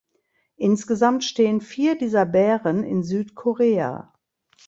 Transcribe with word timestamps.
Insgesamt 0.55 1.23
stehen 1.23 1.61
vier 1.61 1.95
dieser 1.95 2.25
Bären 2.25 2.83
in 2.83 3.03
Südkorea. 3.03 4.11